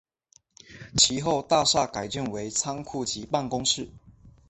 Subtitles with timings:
[0.97, 3.87] 其后大厦改建为仓库及办公室。